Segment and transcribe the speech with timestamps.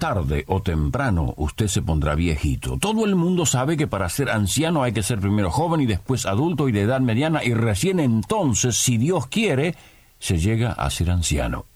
[0.00, 2.76] tarde o temprano usted se pondrá viejito.
[2.78, 6.26] Todo el mundo sabe que para ser anciano hay que ser primero joven y después
[6.26, 9.76] adulto y de edad mediana y recién entonces, si Dios quiere,
[10.18, 11.66] se llega a ser anciano.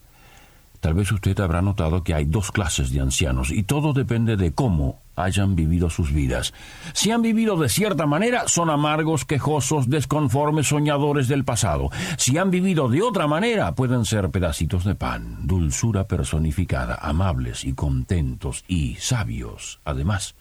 [0.80, 4.52] Tal vez usted habrá notado que hay dos clases de ancianos y todo depende de
[4.52, 6.54] cómo hayan vivido sus vidas.
[6.92, 11.91] Si han vivido de cierta manera, son amargos, quejosos, desconformes, soñadores del pasado.
[12.18, 17.74] Si han vivido de otra manera, pueden ser pedacitos de pan, dulzura personificada, amables y
[17.74, 19.80] contentos y sabios.
[19.84, 20.34] Además,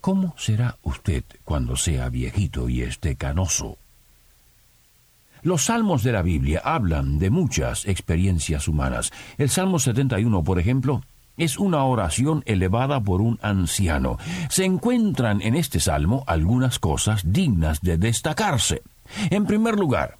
[0.00, 3.78] ¿cómo será usted cuando sea viejito y esté canoso?
[5.42, 9.12] Los salmos de la Biblia hablan de muchas experiencias humanas.
[9.38, 11.02] El Salmo 71, por ejemplo,
[11.36, 14.18] es una oración elevada por un anciano.
[14.48, 18.82] Se encuentran en este salmo algunas cosas dignas de destacarse.
[19.30, 20.16] En primer lugar,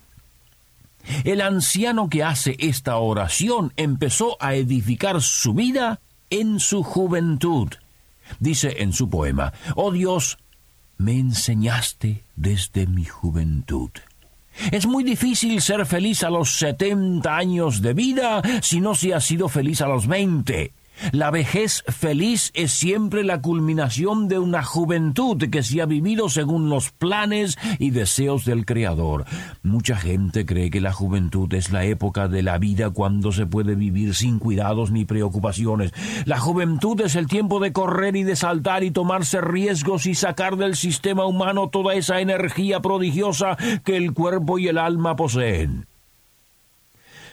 [1.25, 6.01] el anciano que hace esta oración empezó a edificar su vida
[6.31, 7.69] en su juventud.
[8.41, 10.39] Dice en su poema, Oh Dios,
[10.99, 13.91] me enseñaste desde mi juventud.
[14.73, 19.21] Es muy difícil ser feliz a los setenta años de vida si no se ha
[19.21, 20.73] sido feliz a los veinte.
[21.13, 26.69] La vejez feliz es siempre la culminación de una juventud que se ha vivido según
[26.69, 29.25] los planes y deseos del Creador.
[29.63, 33.75] Mucha gente cree que la juventud es la época de la vida cuando se puede
[33.75, 35.93] vivir sin cuidados ni preocupaciones.
[36.25, 40.57] La juventud es el tiempo de correr y de saltar y tomarse riesgos y sacar
[40.57, 45.87] del sistema humano toda esa energía prodigiosa que el cuerpo y el alma poseen.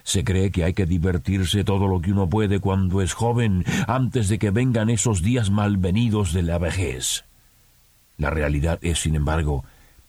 [0.04, 4.28] Se cree que hay que divertirse todo lo que uno puede cuando es joven, antes
[4.28, 7.24] de que vengan esos días malvenidos de la vejez.
[8.18, 9.64] La realidad es, sin embargo,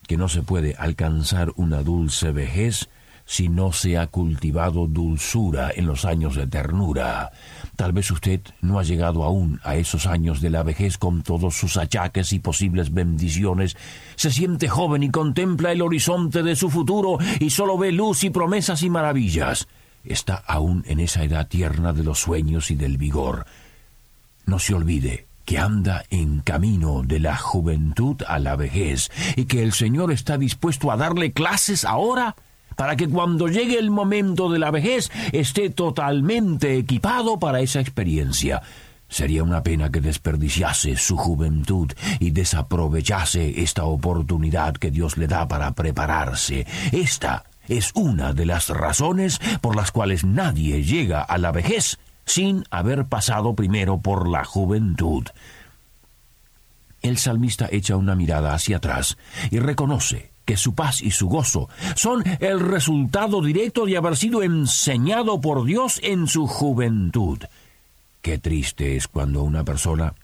[0.06, 2.88] que no se puede alcanzar una dulce vejez
[3.26, 7.30] si no se ha cultivado dulzura en los años de ternura.
[7.76, 11.54] Tal vez usted no ha llegado aún a esos años de la vejez con todos
[11.54, 13.76] sus achaques y posibles bendiciones.
[14.16, 18.30] Se siente joven y contempla el horizonte de su futuro y solo ve luz y
[18.30, 19.66] promesas y maravillas
[20.04, 23.46] está aún en esa edad tierna de los sueños y del vigor.
[24.46, 29.62] No se olvide que anda en camino de la juventud a la vejez y que
[29.62, 32.36] el Señor está dispuesto a darle clases ahora
[32.76, 38.62] para que cuando llegue el momento de la vejez esté totalmente equipado para esa experiencia.
[39.08, 45.46] Sería una pena que desperdiciase su juventud y desaprovechase esta oportunidad que Dios le da
[45.46, 46.66] para prepararse.
[46.90, 52.64] Esta es una de las razones por las cuales nadie llega a la vejez sin
[52.70, 55.24] haber pasado primero por la juventud.
[57.02, 59.18] El salmista echa una mirada hacia atrás
[59.50, 64.42] y reconoce que su paz y su gozo son el resultado directo de haber sido
[64.42, 67.38] enseñado por Dios en su juventud.
[68.20, 70.14] Qué triste es cuando una persona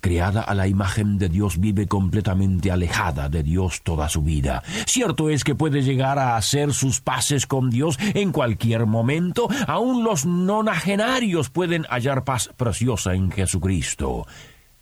[0.00, 4.62] creada a la imagen de Dios, vive completamente alejada de Dios toda su vida.
[4.86, 10.04] Cierto es que puede llegar a hacer sus paces con Dios en cualquier momento, aun
[10.04, 14.26] los nonagenarios pueden hallar paz preciosa en Jesucristo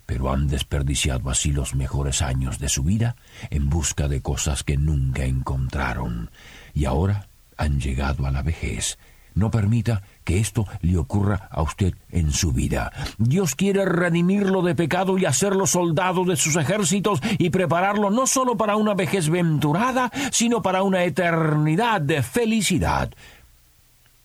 [0.09, 3.15] pero han desperdiciado así los mejores años de su vida
[3.51, 6.31] en busca de cosas que nunca encontraron,
[6.73, 7.29] y ahora
[7.59, 8.99] han llegado a la vejez.
[9.35, 12.93] No permita que esto le ocurra a usted en su vida.
[13.17, 18.55] Dios quiere redimirlo de pecado y hacerlo soldado de sus ejércitos y prepararlo no solo
[18.55, 23.11] para una vejez venturada, sino para una eternidad de felicidad.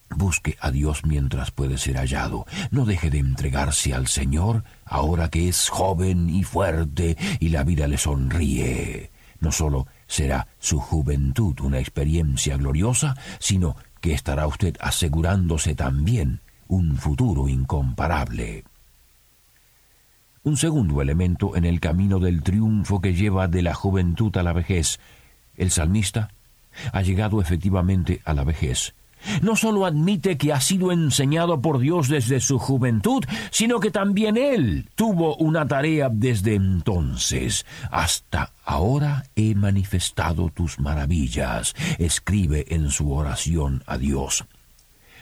[0.09, 2.45] Busque a Dios mientras puede ser hallado.
[2.69, 7.87] No deje de entregarse al Señor ahora que es joven y fuerte y la vida
[7.87, 9.09] le sonríe.
[9.39, 16.97] No solo será su juventud una experiencia gloriosa, sino que estará usted asegurándose también un
[16.97, 18.65] futuro incomparable.
[20.43, 24.51] Un segundo elemento en el camino del triunfo que lleva de la juventud a la
[24.51, 24.99] vejez.
[25.55, 26.33] El salmista
[26.91, 28.93] ha llegado efectivamente a la vejez,
[29.41, 34.37] no sólo admite que ha sido enseñado por Dios desde su juventud, sino que también
[34.37, 37.65] él tuvo una tarea desde entonces.
[37.91, 44.45] Hasta ahora he manifestado tus maravillas, escribe en su oración a Dios.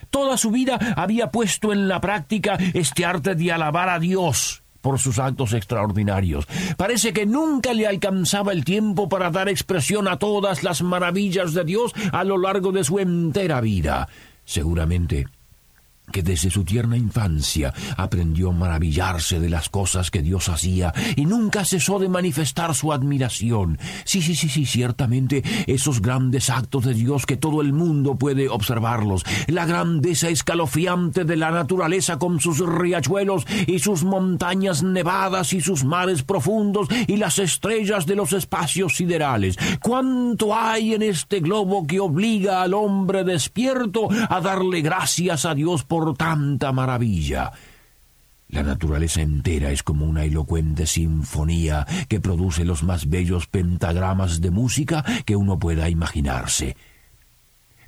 [0.09, 5.00] Toda su vida había puesto en la práctica este arte de alabar a Dios por
[5.00, 6.48] sus actos extraordinarios.
[6.78, 11.63] Parece que nunca le alcanzaba el tiempo para dar expresión a todas las maravillas de
[11.63, 14.07] Dios a lo largo de su entera vida.
[14.44, 15.28] Seguramente
[16.12, 21.25] que desde su tierna infancia aprendió a maravillarse de las cosas que Dios hacía y
[21.25, 23.80] nunca cesó de manifestar su admiración.
[24.06, 28.50] Sí, sí, sí, sí, ciertamente esos grandes actos de Dios que todo el mundo puede
[28.50, 35.62] observarlos, la grandeza escalofriante de la naturaleza con sus riachuelos y sus montañas nevadas y
[35.62, 39.58] sus mares profundos y las estrellas de los espacios siderales.
[39.81, 45.84] ¿Cuánto hay en este globo que obliga al hombre despierto a darle gracias a Dios
[45.84, 47.51] por tanta maravilla.
[48.51, 54.51] La naturaleza entera es como una elocuente sinfonía que produce los más bellos pentagramas de
[54.51, 56.75] música que uno pueda imaginarse.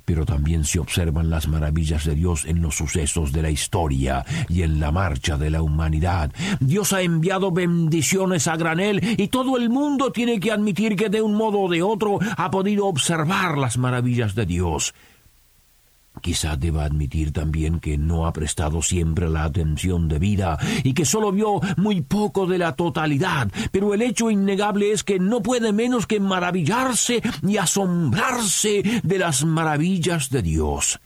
[0.05, 4.61] Pero también se observan las maravillas de Dios en los sucesos de la historia y
[4.61, 6.31] en la marcha de la humanidad.
[6.61, 11.21] Dios ha enviado bendiciones a granel y todo el mundo tiene que admitir que de
[11.21, 14.93] un modo o de otro ha podido observar las maravillas de Dios.
[16.21, 21.31] Quizá deba admitir también que no ha prestado siempre la atención debida y que solo
[21.31, 26.07] vio muy poco de la totalidad, pero el hecho innegable es que no puede menos
[26.07, 30.99] que maravillarse y asombrarse de las maravillas de Dios.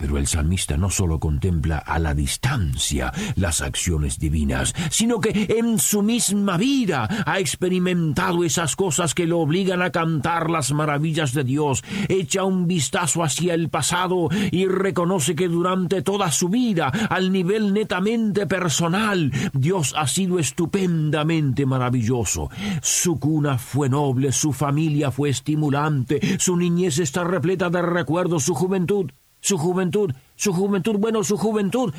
[0.00, 5.78] Pero el salmista no solo contempla a la distancia las acciones divinas, sino que en
[5.78, 11.44] su misma vida ha experimentado esas cosas que lo obligan a cantar las maravillas de
[11.44, 17.30] Dios, echa un vistazo hacia el pasado y reconoce que durante toda su vida, al
[17.30, 22.48] nivel netamente personal, Dios ha sido estupendamente maravilloso.
[22.80, 28.54] Su cuna fue noble, su familia fue estimulante, su niñez está repleta de recuerdos, su
[28.54, 31.92] juventud su juventud, su juventud, bueno, su juventud,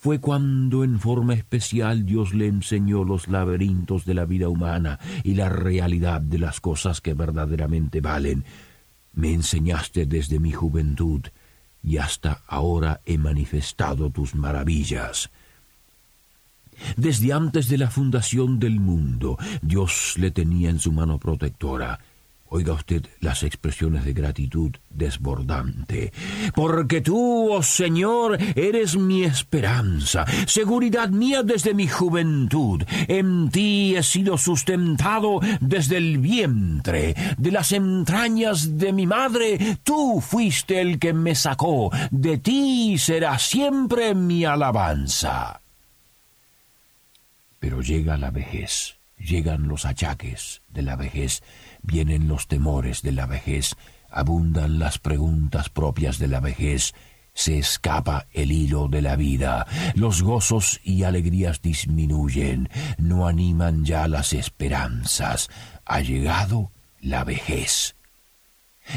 [0.00, 5.34] fue cuando en forma especial Dios le enseñó los laberintos de la vida humana y
[5.34, 8.44] la realidad de las cosas que verdaderamente valen.
[9.12, 11.20] Me enseñaste desde mi juventud
[11.82, 15.28] y hasta ahora he manifestado tus maravillas.
[16.96, 22.00] Desde antes de la fundación del mundo, Dios le tenía en su mano protectora
[22.52, 26.12] Oiga usted las expresiones de gratitud desbordante.
[26.52, 32.82] Porque tú, oh Señor, eres mi esperanza, seguridad mía desde mi juventud.
[33.06, 39.78] En ti he sido sustentado desde el vientre, de las entrañas de mi madre.
[39.84, 41.92] Tú fuiste el que me sacó.
[42.10, 45.60] De ti será siempre mi alabanza.
[47.60, 51.44] Pero llega la vejez, llegan los achaques de la vejez
[51.82, 53.76] vienen los temores de la vejez,
[54.10, 56.94] abundan las preguntas propias de la vejez,
[57.32, 62.68] se escapa el hilo de la vida, los gozos y alegrías disminuyen,
[62.98, 65.48] no animan ya las esperanzas,
[65.84, 67.96] ha llegado la vejez.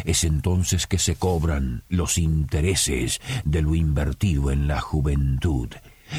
[0.05, 5.69] Es entonces que se cobran los intereses de lo invertido en la juventud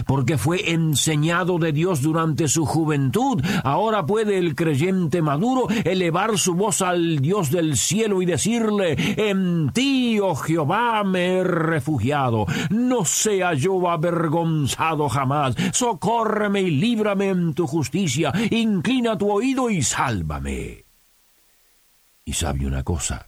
[0.07, 3.43] porque fue enseñado de Dios durante su juventud.
[3.63, 9.71] Ahora puede el creyente maduro elevar su voz al Dios del cielo y decirle, en
[9.73, 12.47] ti, oh Jehová, me he refugiado.
[12.71, 15.55] No sea yo avergonzado jamás.
[15.73, 18.33] Socórreme y líbrame en tu justicia.
[18.51, 20.85] Inclina tu oído y sálvame.
[22.25, 23.27] Y sabe una cosa,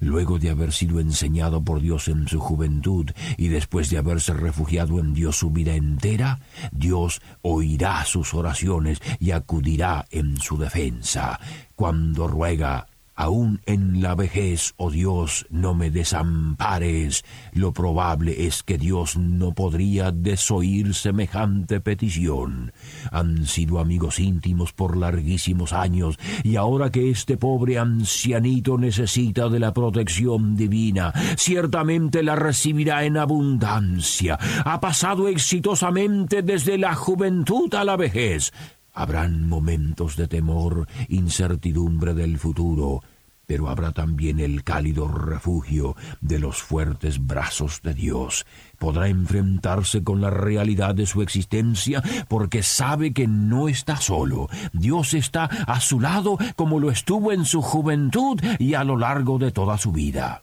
[0.00, 4.98] Luego de haber sido enseñado por Dios en su juventud y después de haberse refugiado
[4.98, 6.40] en Dios su vida entera,
[6.72, 11.38] Dios oirá sus oraciones y acudirá en su defensa.
[11.76, 12.86] Cuando ruega
[13.16, 17.24] Aún en la vejez, oh Dios, no me desampares.
[17.52, 22.72] Lo probable es que Dios no podría desoír semejante petición.
[23.12, 29.60] Han sido amigos íntimos por larguísimos años, y ahora que este pobre ancianito necesita de
[29.60, 34.38] la protección divina, ciertamente la recibirá en abundancia.
[34.64, 38.52] Ha pasado exitosamente desde la juventud a la vejez.
[38.94, 43.02] Habrán momentos de temor, incertidumbre del futuro,
[43.46, 48.46] pero habrá también el cálido refugio de los fuertes brazos de Dios.
[48.78, 54.48] Podrá enfrentarse con la realidad de su existencia porque sabe que no está solo.
[54.72, 59.38] Dios está a su lado como lo estuvo en su juventud y a lo largo
[59.38, 60.42] de toda su vida.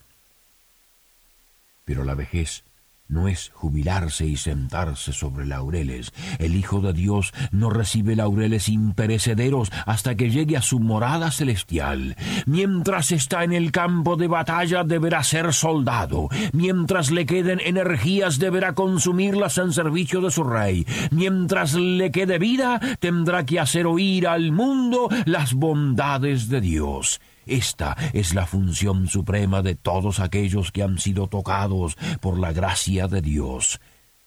[1.85, 2.63] Pero la vejez
[3.11, 6.13] no es jubilarse y sentarse sobre laureles.
[6.39, 12.15] El Hijo de Dios no recibe laureles imperecederos hasta que llegue a su morada celestial.
[12.45, 16.29] Mientras está en el campo de batalla deberá ser soldado.
[16.53, 20.87] Mientras le queden energías deberá consumirlas en servicio de su rey.
[21.11, 27.19] Mientras le quede vida tendrá que hacer oír al mundo las bondades de Dios.
[27.45, 33.07] Esta es la función suprema de todos aquellos que han sido tocados por la gracia
[33.07, 33.79] de Dios.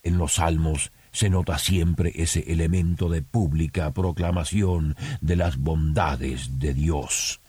[0.03, 6.75] En los salmos se nota siempre ese elemento de pública proclamación de las bondades de
[6.75, 7.41] Dios.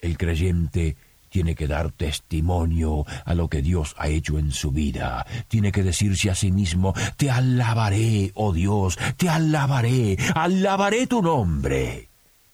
[0.00, 0.96] El creyente
[1.28, 5.26] tiene que dar testimonio a lo que Dios ha hecho en su vida.
[5.48, 12.08] Tiene que decirse a sí mismo, te alabaré, oh Dios, te alabaré, alabaré tu nombre.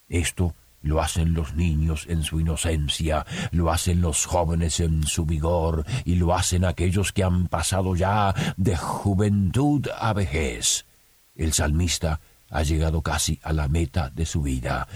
[0.08, 5.84] Esto lo hacen los niños en su inocencia, lo hacen los jóvenes en su vigor,
[6.04, 10.86] y lo hacen aquellos que han pasado ya de juventud a vejez.
[11.34, 14.86] El salmista ha llegado casi a la meta de su vida.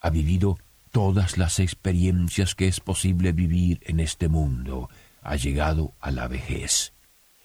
[0.00, 0.56] Ha vivido
[0.92, 4.88] todas las experiencias que es posible vivir en este mundo.
[5.22, 6.92] Ha llegado a la vejez.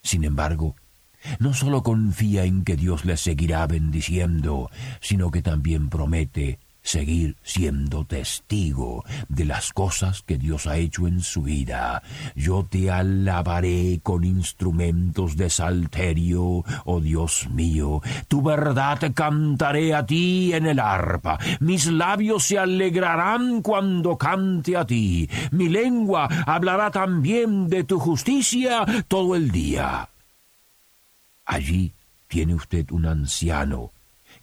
[0.03, 0.75] Sin embargo,
[1.39, 4.69] no sólo confía en que Dios le seguirá bendiciendo,
[5.01, 11.21] sino que también promete seguir siendo testigo de las cosas que Dios ha hecho en
[11.21, 12.01] su vida.
[12.35, 18.01] Yo te alabaré con instrumentos de salterio, oh Dios mío.
[18.27, 21.37] Tu verdad cantaré a ti en el arpa.
[21.59, 25.29] Mis labios se alegrarán cuando cante a ti.
[25.51, 30.09] Mi lengua hablará también de tu justicia todo el día.
[31.45, 31.93] Allí
[32.27, 33.91] tiene usted un anciano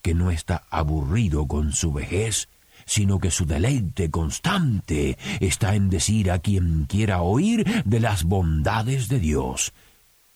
[0.06, 2.48] que no está aburrido con su vejez,
[2.84, 9.08] sino que su deleite constante está en decir a quien quiera oír de las bondades
[9.08, 9.72] de Dios.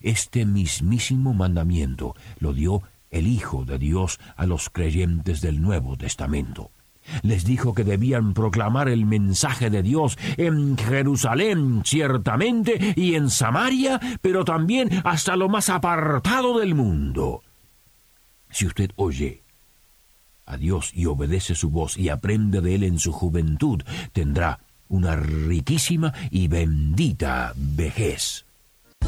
[0.00, 6.73] Este mismísimo mandamiento lo dio el Hijo de Dios a los creyentes del Nuevo Testamento.
[7.23, 14.00] Les dijo que debían proclamar el mensaje de Dios en Jerusalén, ciertamente, y en Samaria,
[14.21, 17.45] pero también hasta lo más apartado del mundo.
[18.50, 19.45] Si usted oye
[20.50, 25.16] a Dios y obedece su voz y aprende de Él en su juventud, tendrá una
[25.16, 28.45] riquísima y bendita vejez.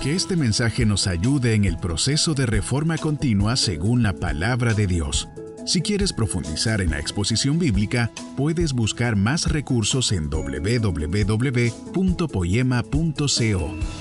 [0.00, 4.86] Que este mensaje nos ayude en el proceso de reforma continua según la palabra de
[4.86, 5.28] Dios.
[5.64, 11.24] Si quieres profundizar en la exposición bíblica, puedes buscar más recursos en www.poema.co.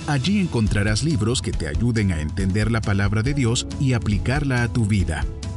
[0.07, 4.73] Allí encontrarás libros que te ayuden a entender la palabra de Dios y aplicarla a
[4.73, 5.23] tu vida.